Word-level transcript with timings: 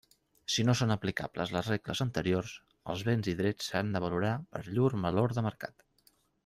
Si 0.53 0.63
no 0.69 0.73
són 0.79 0.93
aplicables 0.95 1.51
les 1.57 1.69
regles 1.73 2.01
anteriors, 2.07 2.55
els 2.95 3.05
béns 3.11 3.31
i 3.35 3.37
drets 3.43 3.71
s'han 3.71 3.95
de 3.97 4.05
valorar 4.09 4.35
per 4.57 4.67
llur 4.71 4.93
valor 5.09 5.39
de 5.41 5.51
mercat. 5.53 5.89